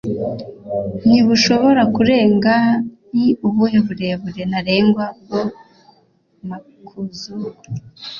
[1.07, 2.67] ntibushobora kurenga m
[3.13, 5.41] ni ubuhe burebure ntarengwa bwo
[6.49, 7.51] makuzugu